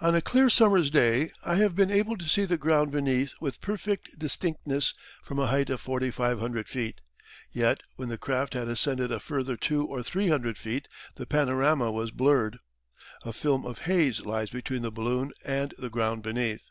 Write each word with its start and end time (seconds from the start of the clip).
On 0.00 0.12
a 0.16 0.20
clear 0.20 0.50
summer's 0.50 0.90
day 0.90 1.30
I 1.44 1.54
have 1.54 1.76
been 1.76 1.92
able 1.92 2.16
to 2.18 2.28
see 2.28 2.44
the 2.44 2.58
ground 2.58 2.90
beneath 2.90 3.32
with 3.38 3.60
perfect 3.60 4.18
distinctness 4.18 4.92
from 5.22 5.38
a 5.38 5.46
height 5.46 5.70
of 5.70 5.80
4,500 5.80 6.66
feet, 6.68 7.00
yet 7.52 7.80
when 7.94 8.08
the 8.08 8.18
craft 8.18 8.54
had 8.54 8.66
ascended 8.66 9.12
a 9.12 9.20
further 9.20 9.56
two 9.56 9.86
or 9.86 10.02
three 10.02 10.26
hundred 10.28 10.58
feet, 10.58 10.88
the 11.14 11.26
panorama 11.26 11.92
was 11.92 12.10
blurred. 12.10 12.58
A 13.22 13.32
film 13.32 13.64
of 13.64 13.82
haze 13.86 14.22
lies 14.22 14.50
between 14.50 14.82
the 14.82 14.90
balloon 14.90 15.30
and 15.44 15.74
the 15.78 15.90
ground 15.90 16.24
beneath. 16.24 16.62